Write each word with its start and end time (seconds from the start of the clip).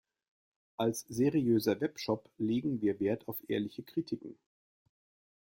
Als 0.77 1.01
seriöser 1.09 1.79
Webshop 1.79 2.27
legen 2.39 2.81
wir 2.81 2.99
Wert 2.99 3.27
auf 3.27 3.37
ehrliche 3.47 3.83
Kritiken. 3.83 4.35